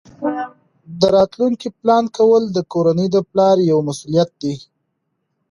[0.99, 4.53] د راتلونکي پلان کول د کورنۍ د پلار یوه مسؤلیت ده.